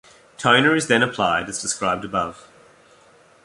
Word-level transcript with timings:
Toner 0.39 0.75
is 0.75 0.87
then 0.87 1.03
applied 1.03 1.47
as 1.47 1.61
described 1.61 2.03
above. 2.03 2.47